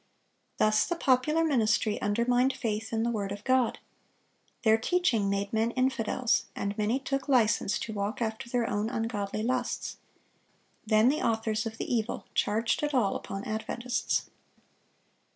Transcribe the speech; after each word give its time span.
Thus 0.57 0.87
the 0.87 0.95
popular 0.95 1.43
ministry 1.43 2.01
undermined 2.01 2.53
faith 2.53 2.91
in 2.91 3.03
the 3.03 3.11
word 3.11 3.31
of 3.31 3.43
God. 3.43 3.77
Their 4.63 4.79
teaching 4.79 5.29
made 5.29 5.53
men 5.53 5.69
infidels, 5.69 6.45
and 6.55 6.75
many 6.75 6.97
took 6.97 7.29
license 7.29 7.77
to 7.77 7.93
walk 7.93 8.19
after 8.19 8.49
their 8.49 8.67
own 8.67 8.89
ungodly 8.89 9.43
lusts. 9.43 9.97
Then 10.87 11.09
the 11.09 11.21
authors 11.21 11.67
of 11.67 11.77
the 11.77 11.85
evil 11.93 12.25
charged 12.33 12.81
it 12.81 12.95
all 12.95 13.15
upon 13.15 13.43
Adventists. 13.45 14.31